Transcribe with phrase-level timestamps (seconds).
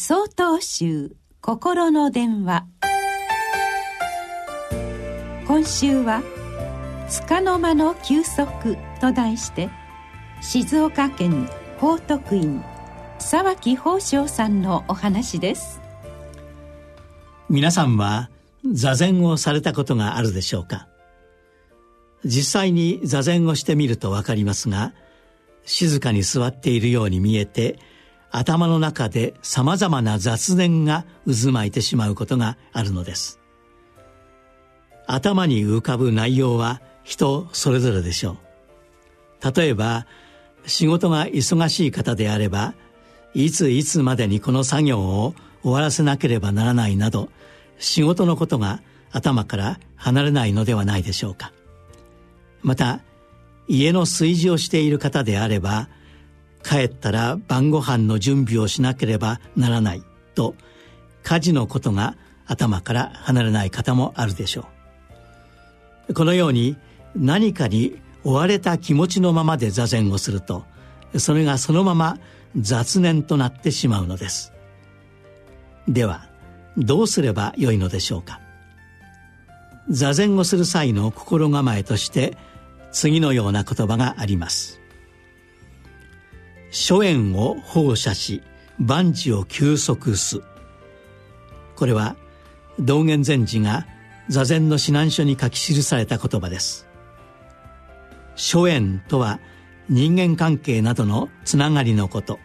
[0.00, 2.66] 総統集心の電話。
[5.44, 6.22] 今週は
[7.26, 9.68] 「束の間の休息」と題して
[10.40, 12.62] 静岡県報徳院
[13.18, 15.80] 沢木宝生さんのお話です。
[17.50, 18.30] 皆さんは
[18.70, 20.86] 座禅をされたことがあるでしょうか？
[22.24, 24.92] 実際に座禅をしてみると分かりますが
[25.64, 27.80] 静かに座っているように見えて
[28.30, 33.40] 頭の中でさまざまな雑念が渦巻いてしまうことがあるのです。
[35.06, 38.36] 頭に浮かぶ内容は人それぞれでしょ
[39.42, 39.52] う。
[39.56, 40.06] 例えば
[40.66, 42.74] 仕事が忙しい方であれば
[43.32, 47.30] いついつまでにこの作業を終わらせなければならないなど
[47.78, 51.52] 仕事のことが頭から離れないのではないでしょうか。
[52.62, 53.00] また
[53.68, 55.88] 家の炊事をしている方であれば
[56.68, 60.02] 帰ったら晩ご飯の準備をしなければならない
[60.34, 60.54] と
[61.22, 62.14] 家事のことが
[62.46, 64.66] 頭から離れない方もあるでしょ
[66.08, 66.14] う。
[66.14, 66.76] このように
[67.16, 70.66] 何かに追われた気持ちのままで座禅をすると
[71.16, 72.18] それがそのまま
[72.58, 74.52] 雑念となってしまうのです。
[75.88, 76.28] では
[76.76, 78.40] どうすればよいのでしょうか。
[79.88, 82.36] 座禅をする際の心構えとして
[82.92, 84.78] 次のような言葉があります。
[86.70, 88.42] 諸縁を放射し
[88.78, 90.40] 万事を休息す。
[91.76, 92.16] これは
[92.78, 93.86] 道元禅師が
[94.28, 96.86] 座禅の指南書に書き記された言葉です。
[98.36, 99.40] 諸縁とは
[99.88, 102.38] 人間関係などのつながりのこと。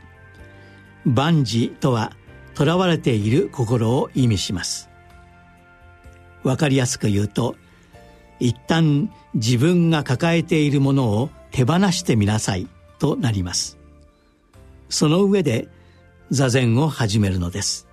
[1.06, 2.14] 万事とは
[2.58, 4.90] 囚われている心を意味します。
[6.44, 7.56] わかりやすく言うと
[8.40, 12.68] 一旦自分が抱えているものを手放してみなさい
[13.00, 13.83] となります。
[14.94, 15.68] その上で
[16.30, 17.88] 座禅を始めるのです。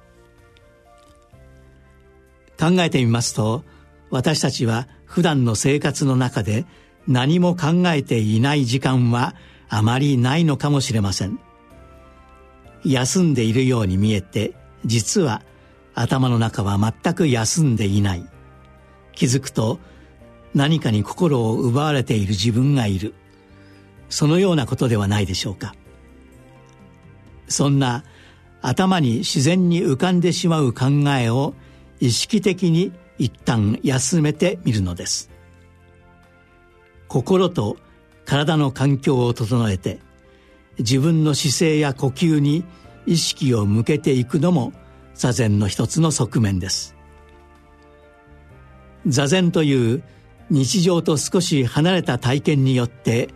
[2.58, 3.64] 考えてみますと
[4.10, 6.66] 私たちは普段の生活の中で
[7.08, 9.34] 何も考えていない時間は
[9.70, 11.40] あまりないのかもしれません。
[12.84, 14.52] 休んでいるように見えて
[14.84, 15.42] 実は
[15.94, 18.28] 頭の中は全く休んでいない。
[19.14, 19.80] 気づくと
[20.54, 23.14] 何かに心を奪われている自分がいる。
[24.10, 25.74] そのようなことではないでしょうか。
[27.50, 28.04] そんな
[28.62, 30.86] 頭に自然に浮かんでしまう考
[31.18, 31.54] えを
[31.98, 35.30] 意識的に一旦休めてみるのです。
[37.08, 37.76] 心と
[38.24, 39.98] 体の環境を整えて
[40.78, 42.64] 自分の姿勢や呼吸に
[43.04, 44.72] 意識を向けていくのも
[45.14, 46.94] 座禅の一つの側面です。
[49.06, 50.02] 座禅という
[50.50, 53.28] 日常と少し離れた体験によって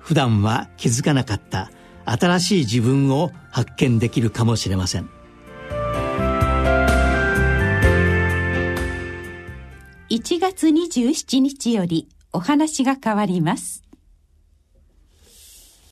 [0.00, 1.70] 普段は気づかなかった
[2.04, 5.08] 新しい自分を発見できるかもしれません。
[10.10, 13.82] 1月27日よりお話が変わります。